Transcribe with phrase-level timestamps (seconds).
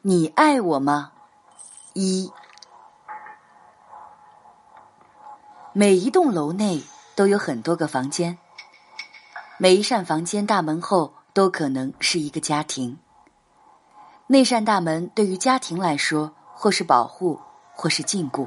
[0.00, 1.10] 你爱我吗？
[1.92, 2.30] 一，
[5.72, 6.84] 每一栋楼内
[7.16, 8.38] 都有很多个房间，
[9.58, 12.96] 每一扇房间大门后都可能是一个家庭。
[14.28, 17.40] 那扇大门对于家庭来说，或是保护，
[17.74, 18.46] 或是禁锢。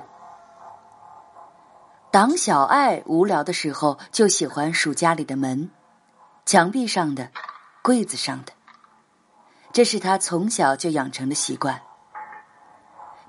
[2.12, 5.70] 党小爱无聊的时候，就喜欢数家里的门，
[6.46, 7.30] 墙壁上的，
[7.82, 8.54] 柜子上的。
[9.74, 11.82] 这是他从小就养成的习惯。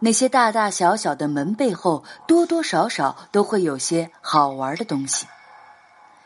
[0.00, 5.28] 那些大大小小的门背后，多多少少都会有些好玩的东西，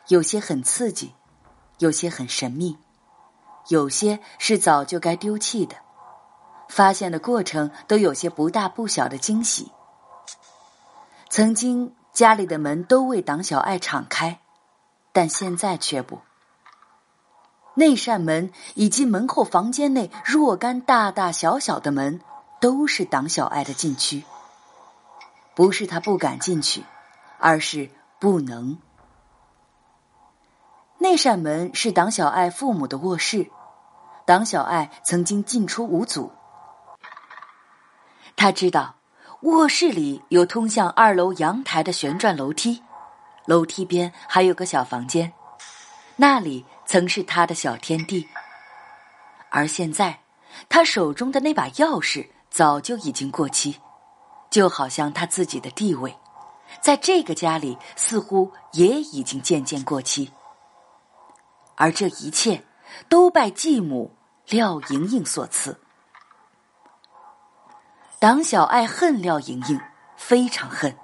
[0.08, 1.14] 有些很刺激，
[1.78, 2.78] 有些很神秘，
[3.68, 5.76] 有些是早就该丢弃的。
[6.68, 9.70] 发现的过程都有些不大不小的惊喜。
[11.28, 14.40] 曾经家里的门都为党小爱敞开，
[15.12, 16.18] 但现在却不。
[17.78, 22.22] 那扇门以及门后房间内若干大大小小的门，
[22.58, 24.24] 都是党小爱的禁区。
[25.54, 26.84] 不是他不敢进去，
[27.38, 28.78] 而是不能。
[30.96, 33.50] 那扇门是党小爱父母的卧室，
[34.24, 36.32] 党小爱曾经进出无阻。
[38.36, 38.94] 他知道，
[39.42, 42.82] 卧室里有通向二楼阳台的旋转楼梯，
[43.44, 45.34] 楼梯边还有个小房间，
[46.16, 46.64] 那里。
[46.86, 48.28] 曾是他的小天地，
[49.50, 50.20] 而现在，
[50.68, 53.80] 他手中的那把钥匙早就已经过期，
[54.48, 56.16] 就好像他自己的地位，
[56.80, 60.32] 在这个家里似乎也已经渐渐过期。
[61.74, 62.64] 而这一切，
[63.08, 65.80] 都拜继母廖莹莹所赐。
[68.18, 69.80] 党小爱恨廖莹莹，
[70.16, 70.96] 非常恨。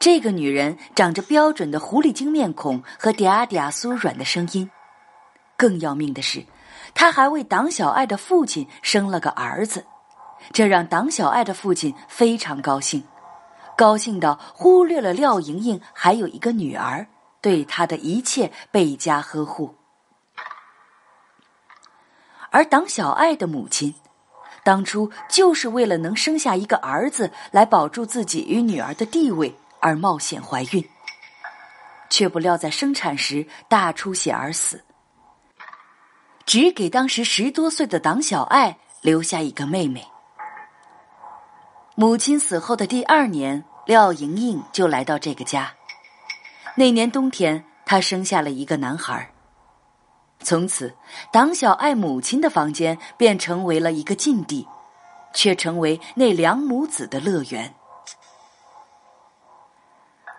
[0.00, 4.68] 这个女人长着标准的狐狸精面孔和嗲嗲酥软的声音。
[5.58, 6.46] 更要命的是，
[6.94, 9.84] 他还为党小爱的父亲生了个儿子，
[10.52, 13.02] 这让党小爱的父亲非常高兴，
[13.76, 17.08] 高兴到忽略了廖莹莹还有一个女儿，
[17.40, 19.74] 对他的一切倍加呵护。
[22.50, 23.92] 而党小爱的母亲，
[24.62, 30.88] 当初就是为了能生下一个儿子来保住自己与女儿的地位而冒险怀孕，
[32.08, 34.84] 却不料在生产时大出血而死。
[36.48, 40.02] 只给当时十多岁的党小爱留下一个妹妹。
[41.94, 45.74] 母亲死后的第二年，廖莹莹就来到这个家。
[46.74, 49.30] 那年冬天，她生下了一个男孩。
[50.40, 50.94] 从此，
[51.30, 54.66] 党小爱母亲的房间便成为了一个禁地，
[55.34, 57.74] 却成为那两母子的乐园。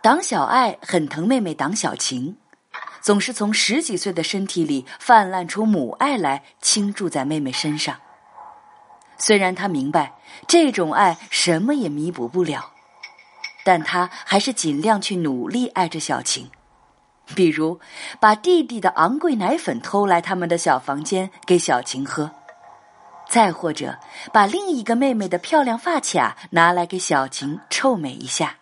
[0.02, 2.36] 党小爱很疼妹妹党小晴。
[3.02, 7.96] 总是从十几岁的身体里泛滥出母爱来，倾注在妹妹身上。
[9.18, 10.14] 虽然他明白
[10.48, 12.72] 这种爱什么也弥补不了，
[13.66, 16.50] 但他还是尽量去努力爱着小晴。
[17.36, 17.80] 比如，
[18.20, 22.32] 把弟弟的昂贵奶粉偷来他们的小房间给小晴喝；
[23.30, 24.00] 再或者，
[24.34, 28.59] 把另一个妹妹的漂亮发卡拿来给小晴臭美一下。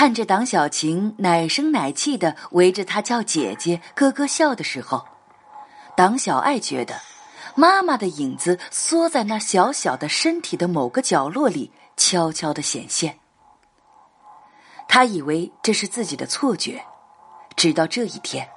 [0.00, 5.04] 看着党小晴奶声奶气的围着他叫姐姐、咯咯笑的时候，
[5.94, 6.94] 党小爱觉得
[7.54, 13.18] 妈妈的影子缩在那小小的身体的某个角落里，悄悄的显现。
[14.88, 16.82] 他以为这是自己的错觉，
[17.54, 18.48] 直到这一天。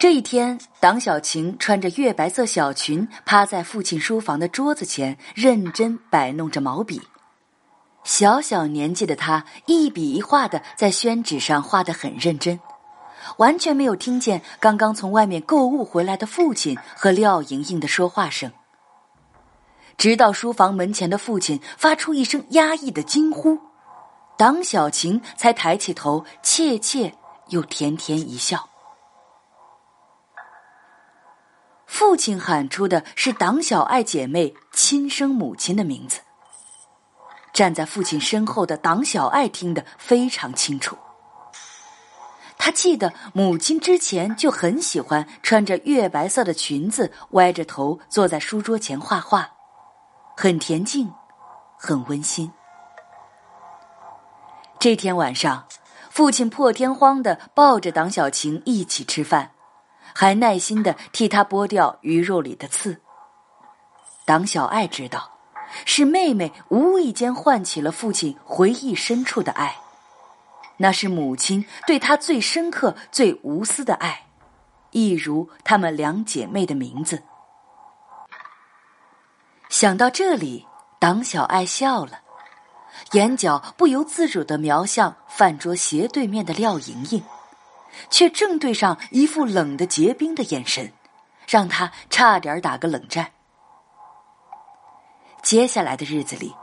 [0.00, 7.00] 这一天，党小晴穿着月白色小裙，趴在父亲书房的桌子前，认真摆弄着毛笔。
[8.04, 12.60] 小小年纪的他，一笔一画的在宣纸上画得很认真，
[13.38, 18.52] 完全没有听见刚刚从外面购物回来的父亲和廖莹莹的说话声。
[19.96, 23.58] 直到书房门前的父亲发出一声压抑的惊呼，
[24.36, 27.14] 党小晴才抬起头，怯怯
[27.48, 28.68] 又甜甜一笑。
[31.86, 36.20] 父亲喊出的是党小爱姐妹亲生母亲的名字。
[37.54, 40.98] 站在父亲身后的党小爱听得非常清楚。
[42.58, 49.50] 他记得母亲之前就很喜欢穿着月白色的裙子，歪着头坐在书桌前画画，
[50.36, 51.12] 很恬静，
[51.78, 52.50] 很温馨。
[54.78, 55.66] 这天晚上，
[56.10, 59.52] 父亲破天荒的抱着党小晴一起吃饭，
[60.14, 63.00] 还耐心的替他剥掉鱼肉里的刺。
[64.24, 65.33] 党小爱知道。
[65.84, 69.76] 是妹妹无意间唤起了父亲回忆深处的爱，
[70.76, 74.26] 那是母亲对他最深刻、最无私的爱，
[74.90, 77.22] 一如她们两姐妹的名字
[79.68, 80.66] 想到这里，
[81.00, 82.20] 党小爱笑了，
[83.12, 87.22] 眼角不由自主的瞄向饭桌斜对面的廖莹莹，
[88.08, 90.92] 却正对上一副冷的结冰的眼神，
[91.48, 93.32] 让她差点打个冷战。
[95.44, 96.56] 接下来的日子里，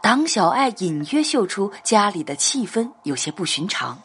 [0.00, 4.00] 党小爱隐约嗅出家里的气氛有些不寻常，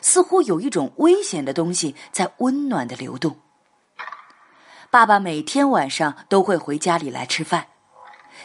[0.00, 3.36] 似乎有一种危险的东西在温暖的流动。
[4.90, 7.66] 爸爸每天晚上都会回家里来吃饭，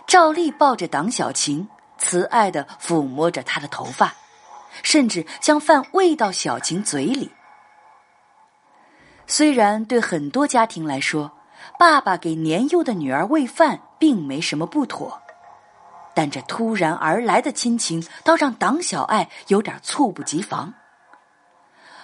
[0.07, 1.67] 照例抱着党小晴，
[1.99, 4.15] 慈爱的抚摸着她的头发，
[4.81, 7.29] 甚至将饭喂到小晴嘴里。
[9.27, 11.31] 虽然对很多家庭来说，
[11.77, 15.21] 爸爸给年幼的女儿喂饭并没什么不妥，
[16.13, 20.73] 但这突然而来的亲情倒让党小爱有点猝不及防。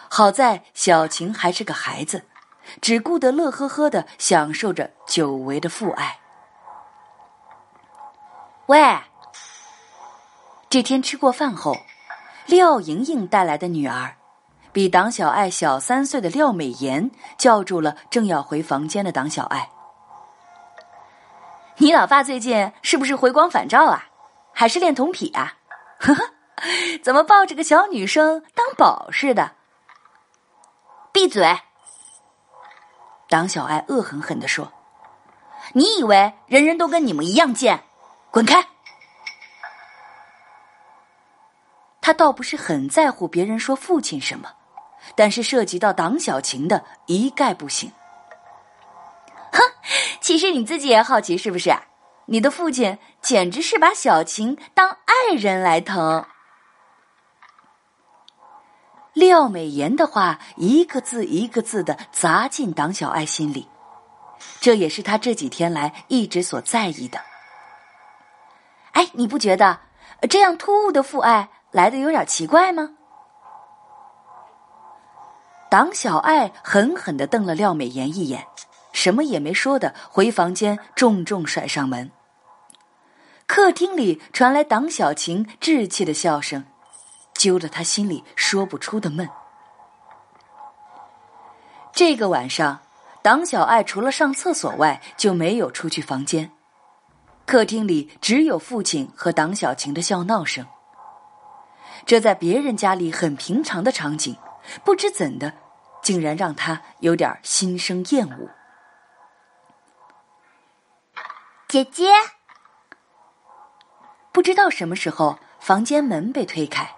[0.08, 2.24] 好在小晴还是个孩子。
[2.82, 6.20] 只顾得乐呵呵的享受着久违的父爱。
[8.68, 8.98] 喂，
[10.70, 11.76] 这天吃过饭后，
[12.46, 14.16] 廖莹莹带来的女儿，
[14.72, 19.70] 比党小爱小三岁的廖美妍叫住了正要回房间的党小爱。
[21.82, 24.10] 你老爸最近是不是回光返照啊？
[24.54, 25.54] 还是恋童癖啊？
[25.98, 26.34] 呵呵，
[27.02, 29.54] 怎么抱着个小女生当宝似的？
[31.14, 31.58] 闭嘴！
[33.30, 34.74] 党小爱恶狠狠地说
[35.72, 37.86] ：“你以为人人都跟你们一样贱？
[38.30, 38.68] 滚开！”
[42.02, 44.52] 他倒不是很在乎别人说父亲什么，
[45.16, 47.90] 但是涉及到党小晴的，一概不行。
[50.30, 51.76] 其实你自己也好奇是不是？
[52.28, 56.24] 你的父亲简直是把小晴当爱人来疼。
[59.14, 63.68] 廖美妍的话一个字一个字的砸进党小爱心里，
[64.62, 67.20] 这也是他这几天来一直所在意的。
[68.92, 69.80] 哎，你不觉得
[70.30, 72.92] 这样突兀的父爱来的有点奇怪吗？
[75.72, 78.46] 党小爱狠狠的瞪了廖美妍一眼，
[78.92, 82.12] 什么也没说的回房间，重重甩上门。
[83.46, 86.66] 客厅里传来党小晴稚气的笑声。
[87.34, 89.30] 揪得他心里说不出的闷。
[91.94, 92.82] 这个晚上，
[93.22, 96.52] 党小爱除了上厕所外，就没有出去房间。
[97.46, 100.66] 客厅里只有父亲和党小晴的笑闹声。
[102.06, 104.36] 这在别人家里很平常的场景，
[104.84, 105.54] 不知怎的，
[106.04, 108.50] 竟然让他有点心生厌恶。
[111.70, 112.12] 姐姐，
[114.32, 116.96] 不知道什么时候，房间门被推开。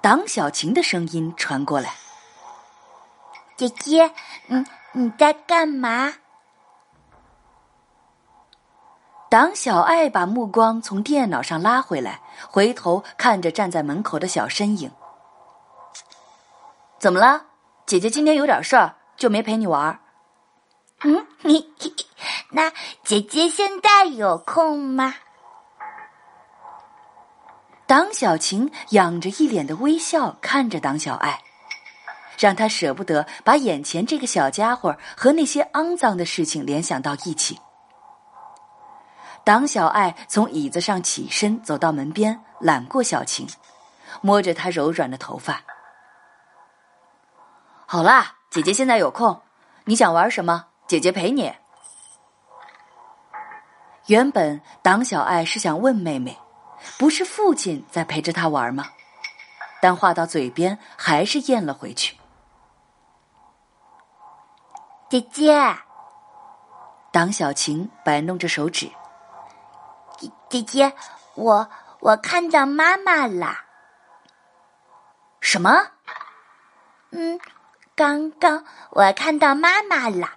[0.00, 1.92] 党小晴的声音传过来
[3.58, 4.10] ：“姐姐，
[4.48, 6.14] 嗯，你在干嘛？”
[9.28, 14.90] 党小爱把目光从电脑上拉回来，回头看着站在门口的小身影
[16.98, 17.48] ：“怎么了？
[17.84, 20.00] 姐姐今天有点事儿，就没陪你玩。
[21.02, 21.72] ”“嗯，你
[22.52, 22.70] 那
[23.04, 25.14] 姐姐现在有空吗？”
[27.86, 31.42] 党小晴仰着一脸的微笑看着党小爱，
[32.38, 37.58] 让他舍不得把眼前这个小家伙和那些肮脏的事情联想到一起。
[39.42, 43.48] 党小爱从椅子上起身，走到门边，揽过小晴，
[44.20, 45.60] 摸着她柔软的头发。
[47.86, 49.42] 好啦，姐姐现在有空，
[49.86, 50.66] 你想玩什么？
[50.90, 51.54] 姐姐陪你。
[54.06, 56.36] 原本党小爱是想问妹妹。
[56.98, 58.86] 不是父亲在陪着她玩吗？
[59.80, 62.18] 但话到嘴边还是咽了回去。
[65.08, 65.76] 姐姐，
[67.12, 68.90] 党小晴摆弄着手指。
[70.18, 70.92] 姐姐姐，
[71.36, 71.70] 我
[72.00, 73.58] 我看到妈妈了。
[75.40, 75.70] 什么？
[77.12, 77.38] 嗯，
[77.94, 80.30] 刚刚我看到妈妈了，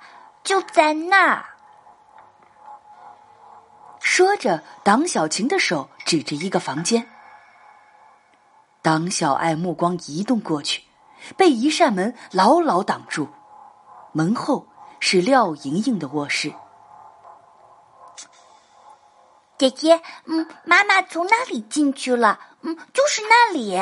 [0.44, 1.46] 就在那儿。
[4.00, 7.08] 说着，党小晴的手指着一个房间。
[8.82, 10.84] 党小爱目光移动过去，
[11.38, 13.30] 被一扇门牢牢挡住。
[14.12, 14.68] 门后
[15.00, 16.54] 是廖莹莹的卧室。
[19.58, 23.82] 姐姐，嗯，妈妈从那里进去了，嗯，就是那里。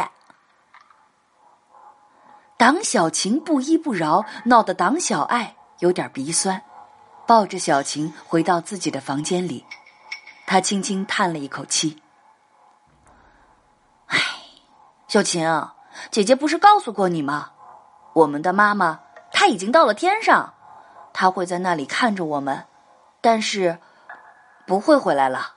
[2.57, 6.61] 党小晴不依不饶，闹得党小爱有点鼻酸，
[7.25, 9.65] 抱着小晴回到自己的房间里。
[10.45, 11.99] 他轻轻叹了一口气
[14.05, 14.19] ：“唉，
[15.07, 15.71] 小晴，
[16.11, 17.53] 姐姐不是告诉过你吗？
[18.13, 18.99] 我们的妈妈
[19.31, 20.53] 她已经到了天上，
[21.13, 22.67] 她会在那里看着我们。
[23.19, 23.79] 但是，
[24.67, 25.55] 不会回来了。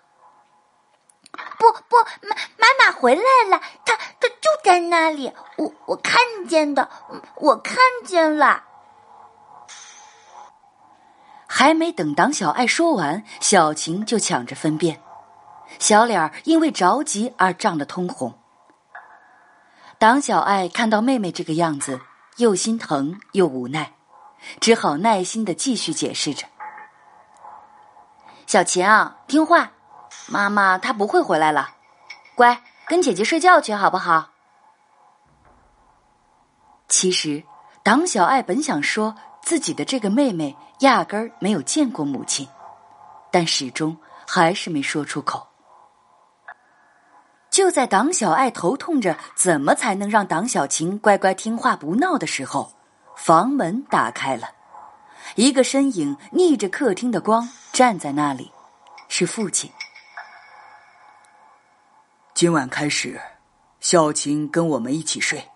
[1.59, 6.88] 不不，妈妈妈回来了，她她就在那里，我我看见的，
[7.37, 7.76] 我看
[8.07, 8.64] 见了。
[11.56, 15.00] 还没等党小爱说完，小晴就抢着分辨，
[15.78, 18.37] 小脸儿因为着急而涨得通红。
[19.96, 22.00] 党小爱看到妹妹这个样子，
[22.38, 23.92] 又心疼又无奈，
[24.58, 26.44] 只好耐心的继续解释着
[28.49, 29.70] ：“小晴啊，听话，
[30.26, 31.76] 妈妈她不会回来了，
[32.34, 34.30] 乖，跟姐姐睡觉去好不好？”
[36.90, 37.44] 其实，
[37.84, 39.14] 党小爱本想说。
[39.44, 42.48] 自己的这个妹妹压根儿没有见过母亲，
[43.30, 43.94] 但始终
[44.26, 45.46] 还是没说出口。
[47.50, 52.72] 就在党小爱头痛着怎么才能让党小晴乖乖听话不闹的时候，
[53.16, 54.48] 房门打开了，
[55.36, 58.50] 一个身影逆着客厅的光站在那里，
[59.08, 59.70] 是父亲。
[62.32, 63.20] 今晚开始，
[63.78, 65.50] 小晴跟我们一起睡，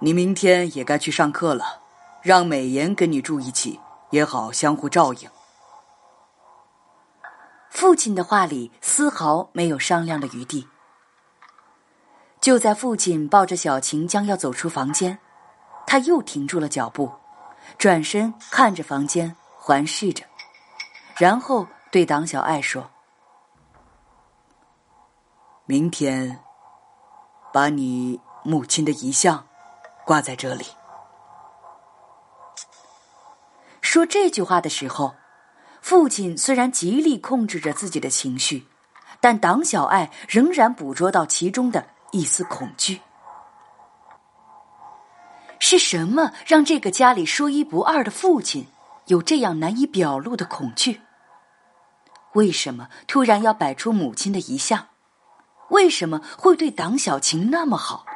[0.00, 1.79] 你明天也该去上课了。
[2.22, 5.30] 让美颜跟你住一起，也好相互照应。
[7.70, 10.68] 父亲的话里丝毫没有商量的余地。
[12.40, 15.18] 就在父亲抱着小晴将要走出房间，
[15.86, 17.12] 他又停住了脚步，
[17.78, 20.24] 转身看着房间，环视着，
[21.16, 22.90] 然后对党小爱说
[25.66, 26.40] ：“明天，
[27.52, 29.46] 把你母亲的遗像
[30.06, 30.64] 挂在这里。”
[33.92, 35.16] 说这句话的时候，
[35.82, 38.68] 父亲虽然极力控制着自己的情绪，
[39.18, 43.00] 但党小爱仍然捕捉到其中的一丝恐惧。
[45.58, 48.68] 是什么让这个家里说一不二的父亲
[49.06, 51.00] 有这样难以表露的恐惧？
[52.34, 54.86] 为什么突然要摆出母亲的遗像？
[55.70, 58.06] 为什么会对党小晴那么好？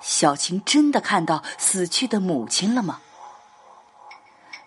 [0.00, 3.00] 小晴真的看到死去的母亲了吗？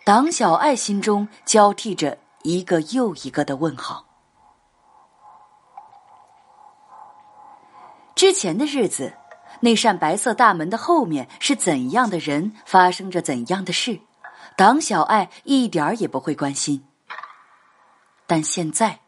[0.09, 4.03] 党小爱心中交替着一个又一个的问号。
[8.15, 9.13] 之前的日子，
[9.59, 13.99] 那扇白色大门的后面是怎样的人，发生着怎样的事，
[14.57, 16.83] 党小爱一点儿也不会关心。
[18.25, 19.01] 但现在，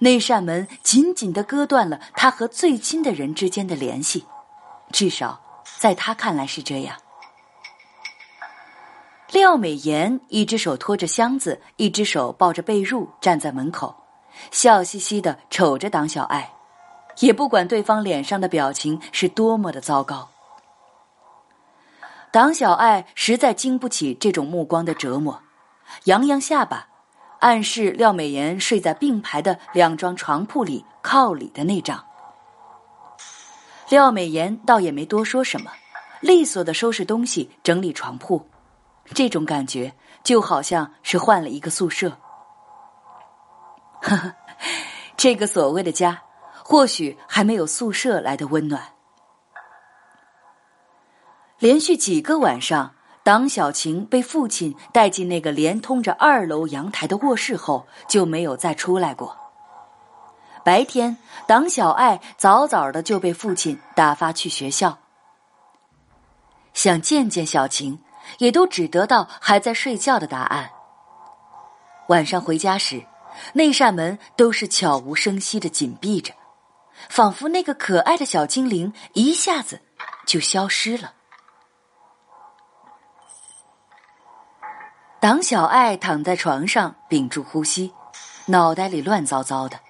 [0.00, 4.26] 那扇门紧紧的割断了他和最亲的人之间的联系，
[4.90, 5.40] 至少
[5.78, 6.96] 在他看来是这样。
[9.34, 13.92] 廖美妍一只手托着箱子，一只手抱着被褥，站在门口，
[14.52, 16.52] 笑嘻嘻的瞅着党小爱，
[17.18, 20.28] 也不管对方脸上的表情是多么的糟糕。
[22.30, 25.42] 党小爱实在经不起这种目光的折磨，
[26.04, 26.86] 扬扬下巴，
[27.40, 32.04] 暗示廖美妍睡在并排的两张床铺里靠里的那张。
[33.88, 35.72] 廖美妍倒也没多说什么，
[36.20, 38.40] 利索的收拾东西，整理床铺。
[39.12, 42.10] 这种感觉就好像是换了一个宿舍。
[44.00, 44.34] 呵呵，
[45.16, 46.22] 这个所谓的家，
[46.64, 48.82] 或许还没有宿舍来的温暖。
[51.58, 59.34] 连续几个晚上，党小晴被父亲带进那个连通着二楼阳台的卧室后，就没有再出来过。
[60.62, 64.98] 白天，党小爱早早的就被父亲打发去学校，
[66.74, 67.98] 想见见小晴。
[68.38, 70.70] 也都只得到还在睡觉的答案。
[72.08, 73.04] 晚上回家时，
[73.52, 76.32] 那扇门都是悄无声息的紧闭着，
[77.08, 79.80] 仿佛那个可爱的小精灵一下子
[80.26, 81.12] 就消失了。
[85.20, 87.94] 党小爱躺在床上屏住呼吸，
[88.46, 89.80] 脑袋里乱糟糟的。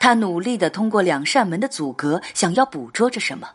[0.00, 3.48] 他努力的通过两扇门的阻隔，想要捕捉着什么。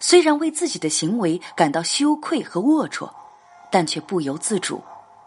[0.00, 3.10] 虽然为自己的行为感到羞愧和龌龊，
[3.70, 4.82] 但却不由自主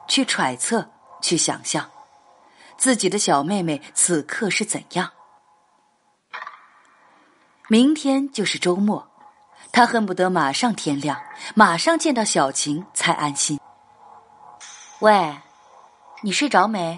[0.08, 0.90] 去揣测、
[1.22, 1.90] 去想象
[2.78, 5.12] 自己的小妹妹此刻是怎样。
[7.68, 9.08] 明天就是周末，
[9.72, 11.22] 他恨不得马上天亮，
[11.56, 13.60] 马上见到小晴才安心。
[15.00, 15.38] 喂，
[16.22, 16.98] 你睡着没？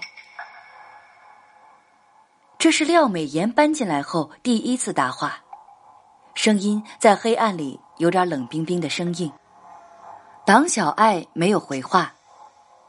[2.58, 5.43] 这是廖美妍搬进来后第一次搭话。
[6.34, 9.32] 声音在黑暗里有点冷冰冰的生硬。
[10.46, 12.14] 党小爱没有回话，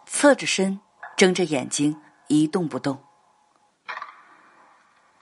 [0.07, 0.81] 侧着身，
[1.17, 2.99] 睁着眼睛，一动不动。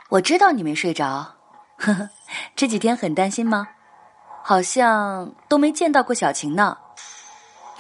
[0.08, 1.36] 我知道你没睡着，
[1.76, 2.10] 呵呵，
[2.54, 3.68] 这几天很担心吗？
[4.42, 6.78] 好像都没见到过小晴呢。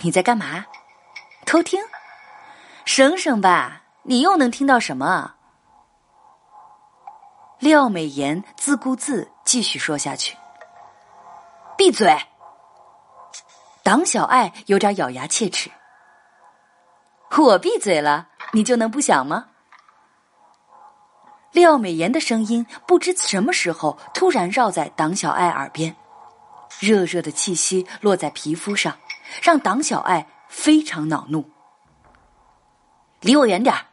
[0.00, 0.66] 你在干嘛？
[1.46, 1.80] 偷听？
[2.84, 5.34] 省省吧，你又能听到什么？
[7.62, 10.36] 廖美妍自顾自继续说下去。
[11.78, 12.12] 闭嘴！
[13.84, 15.70] 党小爱有点咬牙切齿。
[17.38, 19.46] 我闭嘴了，你就能不想吗？
[21.52, 25.94] 廖美妍的声音不知什么时候突然绕在党小爱耳边，
[26.80, 28.98] 热热的气息落在皮肤上，
[29.40, 31.48] 让党小爱非常恼怒。
[33.20, 33.86] 离我远点儿！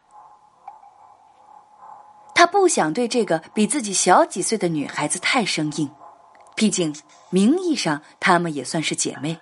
[2.39, 5.93] 他不想对这个比自己小几岁的女孩子太生硬，
[6.55, 6.95] 毕竟
[7.31, 9.41] 名义上她们也算是姐妹。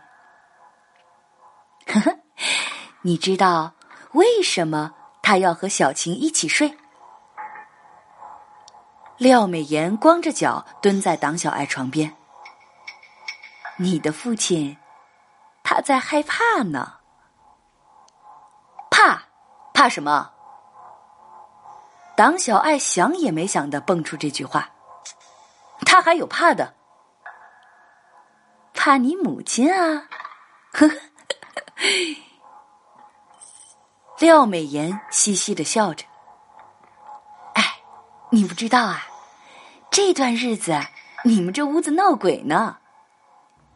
[1.85, 2.17] 呵呵，
[3.03, 3.75] 你知道
[4.13, 6.75] 为什么他要和小晴一起睡？
[9.17, 12.11] 廖美妍光着脚蹲在党小爱床边。
[13.77, 14.75] 你的父亲，
[15.61, 16.95] 他在害怕呢。
[18.89, 19.21] 怕？
[19.71, 20.31] 怕什么？
[22.17, 24.71] 党小爱想也没想的蹦出这句话。
[25.85, 26.73] 他还有怕的？
[28.73, 30.09] 怕你母亲啊！
[30.73, 30.95] 呵呵。
[34.17, 36.05] 廖美妍嘻嘻的笑着。
[38.31, 39.07] 你不知道啊，
[39.91, 40.77] 这段日子
[41.23, 42.77] 你们这屋子闹鬼呢。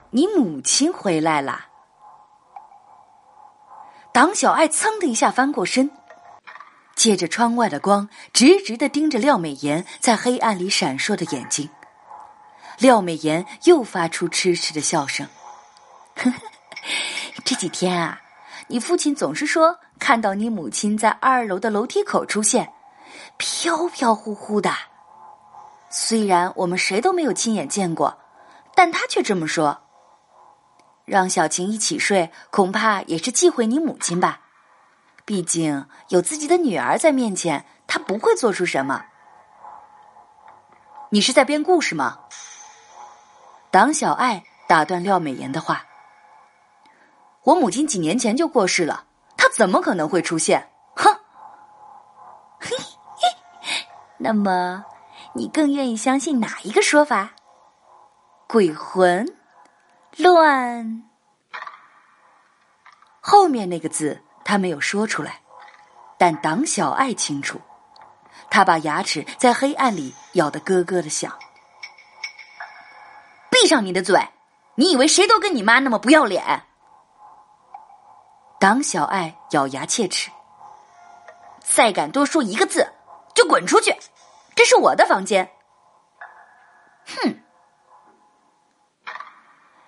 [0.10, 1.68] 你母亲回来了。
[4.12, 5.90] 党小爱噌的一下翻过身，
[7.02, 11.68] 借着窗外的光，直直的盯着廖美妍在黑暗里闪烁的眼睛。
[12.78, 15.28] 廖美妍又发出痴痴的笑声。
[17.44, 18.22] 这几天啊，
[18.68, 22.72] 你父亲总是说看到你母亲在二楼的楼梯口出现。
[23.38, 24.72] 飘飘忽忽的，
[25.90, 28.20] 虽然我们谁都没有亲眼见过，
[28.76, 29.82] 但他却这么说。
[31.06, 34.41] 让小晴一起睡，恐怕也是忌讳你母亲吧？
[35.26, 39.06] 毕竟有自己的女儿在面前，他不会做出什么。
[41.10, 42.20] 你是在编故事吗？
[43.70, 45.86] 党小爱打断廖美妍的话
[47.44, 49.06] ：“我母亲几年前就过世了，
[49.38, 51.14] 她怎么可能会出现？”哼。
[52.60, 52.76] 嘿
[53.16, 53.28] 嘿
[54.18, 54.86] 那么，
[55.34, 57.32] 你更愿意相信哪一个说法？
[58.48, 59.26] 鬼魂
[60.18, 61.04] 乱？
[63.22, 65.40] 后面那个字他没有说出来，
[66.18, 67.62] 但党小爱清楚，
[68.50, 71.40] 他把牙齿在黑暗里咬得咯咯的响。
[73.50, 74.20] 闭上你的嘴！
[74.76, 76.64] 你以为谁都跟你妈那么不要脸？
[78.60, 80.30] 党小爱咬牙切齿，
[81.62, 82.92] 再敢多说一个字！
[83.34, 83.96] 就滚出去！
[84.54, 85.50] 这是我的房间。
[87.06, 87.42] 哼！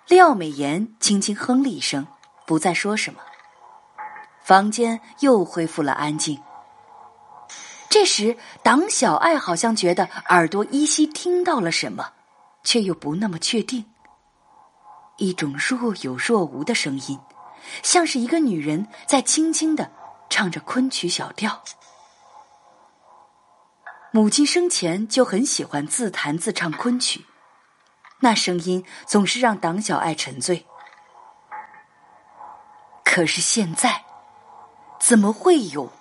[0.08, 2.08] 廖美妍轻轻哼了一声，
[2.46, 3.20] 不再说什么。
[4.44, 6.42] 房间又恢复了安静。
[7.90, 12.12] 这时，党小爱好像觉得耳朵依稀听到了什么，
[12.64, 13.86] 却又不那么确定。
[15.18, 17.20] 一种若有若无的声音，
[17.84, 19.92] 像是一个女人在轻轻的
[20.30, 21.64] 唱着昆曲小调。
[24.12, 27.26] 母亲生前就很喜欢自弹自唱昆曲，
[28.20, 30.66] 那声音总是让党小爱沉醉。
[33.06, 34.03] 可是现在，
[35.06, 35.92] 怎么会有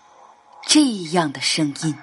[0.65, 1.97] 这样的声音？